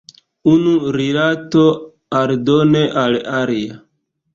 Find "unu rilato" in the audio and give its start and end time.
0.51-1.67